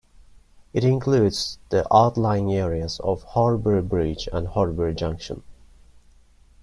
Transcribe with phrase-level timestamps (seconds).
[0.73, 5.43] It includes the outlying areas of Horbury Bridge and Horbury Junction.